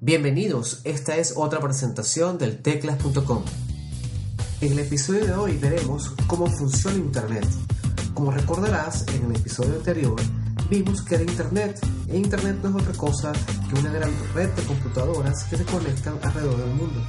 [0.00, 3.42] Bienvenidos, esta es otra presentación del teclas.com.
[4.60, 7.44] En el episodio de hoy veremos cómo funciona Internet.
[8.14, 10.14] Como recordarás, en el episodio anterior
[10.70, 13.32] vimos que era Internet e Internet no es otra cosa
[13.68, 17.02] que una gran red de computadoras que se conectan alrededor del mundo.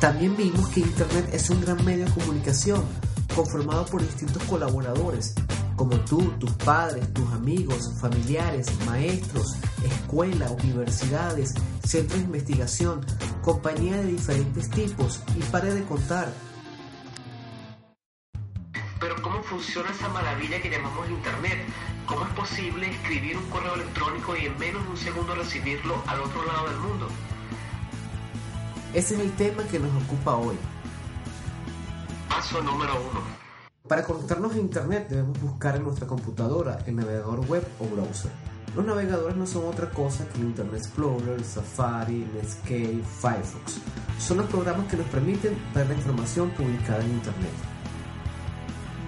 [0.00, 2.82] También vimos que Internet es un gran medio de comunicación
[3.36, 5.32] conformado por distintos colaboradores
[5.80, 11.54] como tú, tus padres, tus amigos, familiares, maestros, escuelas, universidades,
[11.90, 13.04] centros de investigación,
[13.42, 16.32] compañías de diferentes tipos y pare de contar.
[19.00, 21.58] Pero ¿cómo funciona esa maravilla que llamamos Internet?
[22.06, 26.20] ¿Cómo es posible escribir un correo electrónico y en menos de un segundo recibirlo al
[26.20, 27.08] otro lado del mundo?
[28.94, 30.56] Ese es el tema que nos ocupa hoy.
[32.28, 33.40] Paso número uno
[33.90, 38.30] para conectarnos a Internet debemos buscar en nuestra computadora el navegador web o browser.
[38.76, 43.78] Los navegadores no son otra cosa que el Internet Explorer, Safari, Netscape, Firefox.
[44.18, 47.50] Son los programas que nos permiten ver la información publicada en Internet.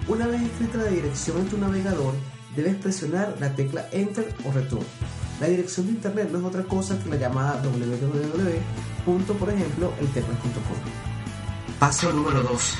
[0.07, 2.13] Una vez escrita la dirección en tu navegador,
[2.55, 4.85] debes presionar la tecla Enter o Return.
[5.39, 9.33] La dirección de Internet no es otra cosa que la llamada www.
[9.39, 10.07] por ejemplo, el
[11.79, 12.77] Paso número 2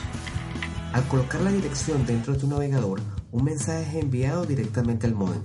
[0.93, 5.41] al colocar la dirección dentro de tu navegador, un mensaje es enviado directamente al modem.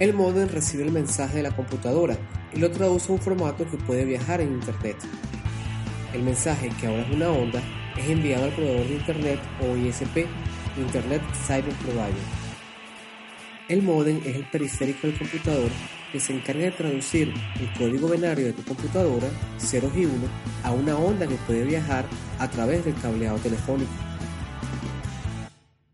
[0.00, 2.18] El modem recibe el mensaje de la computadora
[2.52, 4.96] y lo traduce a un formato que puede viajar en Internet.
[6.12, 7.62] El mensaje, que ahora es una onda,
[7.96, 10.26] es enviado al proveedor de Internet o ISP,
[10.76, 12.12] Internet Service Provider.
[13.68, 15.70] El modem es el periférico del computador
[16.10, 20.12] que se encarga de traducir el código binario de tu computadora, ceros y 1,
[20.64, 22.04] a una onda que puede viajar
[22.40, 23.92] a través del cableado telefónico.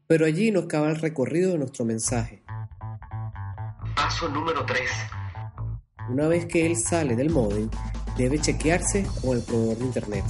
[0.06, 2.42] Pero allí no acaba el recorrido de nuestro mensaje.
[4.28, 4.90] Número 3.
[6.10, 7.70] Una vez que él sale del modem,
[8.16, 10.24] debe chequearse con el proveedor de Internet.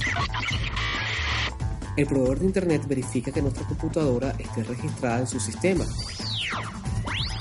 [1.97, 5.85] El proveedor de Internet verifica que nuestra computadora esté registrada en su sistema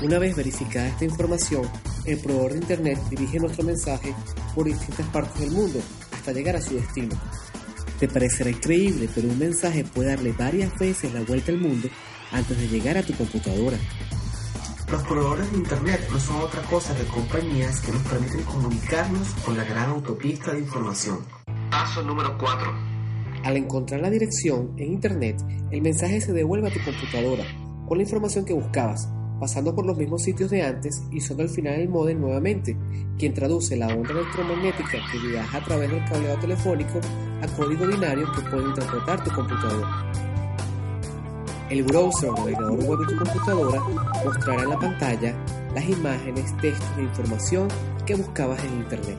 [0.03, 1.69] una vez verificada esta información,
[2.07, 4.15] el proveedor de Internet dirige nuestro mensaje
[4.55, 5.79] por distintas partes del mundo
[6.11, 7.21] hasta llegar a su destino.
[7.99, 11.89] Te parecerá increíble, pero un mensaje puede darle varias veces la vuelta al mundo
[12.33, 13.77] antes de llegar a tu computadora.
[14.91, 19.57] Los proveedores de Internet no son otra cosa que compañías que nos permiten comunicarnos con
[19.57, 21.19] la gran autopista de información.
[21.71, 22.73] Paso número 4.
[23.45, 25.41] Al encontrar la dirección en Internet,
[25.71, 27.45] el mensaje se devuelve a tu computadora
[27.87, 29.09] con la información que buscabas
[29.41, 32.77] pasando por los mismos sitios de antes y son al final el modem nuevamente,
[33.17, 37.01] quien traduce la onda electromagnética que viaja a través del cableado telefónico
[37.41, 40.30] a código binario que puede interpretar tu computadora.
[41.71, 43.81] El browser o navegador web de tu computadora
[44.25, 45.35] mostrará en la pantalla
[45.73, 47.69] las imágenes, textos e información
[48.05, 49.19] que buscabas en Internet.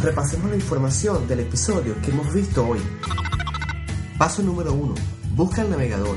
[0.00, 2.78] Repasemos la información del episodio que hemos visto hoy.
[4.18, 4.94] Paso número 1.
[5.34, 6.16] Busca el navegador.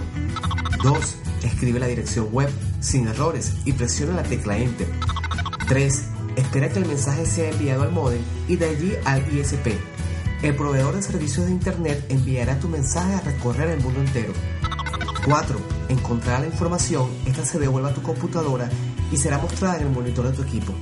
[0.83, 1.15] 2.
[1.44, 4.88] Escribe la dirección web sin errores y presiona la tecla Enter.
[5.67, 6.12] 3.
[6.35, 9.77] Espera que el mensaje sea enviado al modem y de allí al ISP.
[10.41, 14.33] El proveedor de servicios de Internet enviará tu mensaje a recorrer el mundo entero.
[15.25, 15.59] 4.
[15.89, 18.69] Encontrar la información, esta se devuelve a tu computadora
[19.11, 20.73] y será mostrada en el monitor de tu equipo.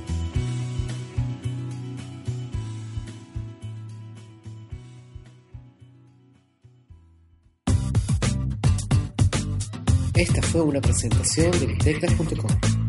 [10.14, 12.81] Esta fue una presentación de Teclas.com.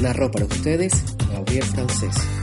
[0.00, 0.92] Narró para ustedes
[1.30, 2.39] Gabriel Francés.